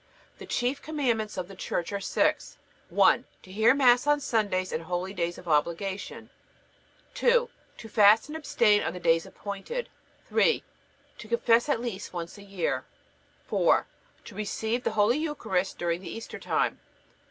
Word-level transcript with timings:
The 0.39 0.47
chief 0.47 0.81
commandments 0.81 1.37
of 1.37 1.47
the 1.47 1.53
Church 1.53 1.93
are 1.93 1.99
six: 1.99 2.57
1. 2.89 3.23
To 3.43 3.51
hear 3.51 3.75
Mass 3.75 4.07
on 4.07 4.19
Sundays 4.19 4.71
and 4.71 4.85
holydays 4.85 5.37
of 5.37 5.47
obligation. 5.47 6.31
2. 7.13 7.51
To 7.77 7.87
fast 7.87 8.27
and 8.27 8.35
abstain 8.35 8.81
on 8.81 8.93
the 8.93 8.99
days 8.99 9.27
appointed. 9.27 9.89
3. 10.27 10.63
To 11.19 11.27
confess 11.27 11.69
at 11.69 11.81
least 11.81 12.13
once 12.13 12.39
a 12.39 12.43
year. 12.43 12.83
4. 13.45 13.85
To 14.25 14.33
receive 14.35 14.83
the 14.83 14.93
Holy 14.97 15.19
Eucharist 15.19 15.77
during 15.77 16.01
the 16.01 16.09
Easter 16.11 16.39
time. 16.39 16.79